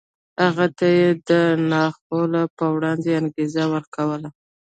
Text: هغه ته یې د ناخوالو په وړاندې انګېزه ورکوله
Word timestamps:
هغه 0.41 0.65
ته 0.77 0.87
یې 0.97 1.07
د 1.29 1.31
ناخوالو 1.71 2.43
په 2.57 2.65
وړاندې 2.75 3.09
انګېزه 3.21 3.63
ورکوله 3.73 4.29